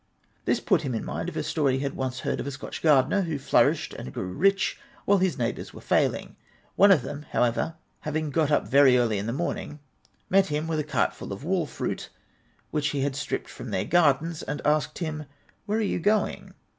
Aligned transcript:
This 0.45 0.59
put 0.59 0.81
him 0.81 0.95
in 0.95 1.05
mind 1.05 1.29
of 1.29 1.37
a 1.37 1.43
story 1.43 1.73
he 1.77 1.83
had 1.83 1.95
once 1.95 2.21
heard 2.21 2.39
of 2.39 2.47
a 2.47 2.49
Scotch 2.51 2.81
gardener, 2.81 3.21
who 3.21 3.37
flourished 3.37 3.93
and 3.93 4.11
grew 4.11 4.33
rich 4.33 4.79
while 5.05 5.19
his 5.19 5.37
neighbours 5.37 5.75
were 5.75 5.79
failing. 5.81 6.35
One 6.75 6.89
of 6.91 7.03
them, 7.03 7.27
however, 7.29 7.75
having 7.99 8.31
got 8.31 8.49
up 8.49 8.67
very 8.67 8.97
early 8.97 9.19
in 9.19 9.27
the 9.27 9.31
morning, 9.31 9.79
met 10.27 10.47
him 10.47 10.65
with 10.65 10.79
a 10.79 10.83
cartful 10.83 11.31
of 11.31 11.43
wall 11.43 11.67
fruit, 11.67 12.09
which 12.71 12.87
he 12.87 13.01
had 13.01 13.15
stripped 13.15 13.51
from 13.51 13.69
their 13.69 13.85
gardens, 13.85 14.41
and 14.41 14.59
asked 14.65 14.97
him," 14.97 15.25
Where 15.67 15.77
are 15.77 15.81
you 15.81 15.99
going 15.99 16.55